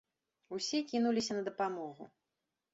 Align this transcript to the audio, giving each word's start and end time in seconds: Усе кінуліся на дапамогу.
Усе 0.57 0.79
кінуліся 0.95 1.37
на 1.39 1.45
дапамогу. 1.53 2.11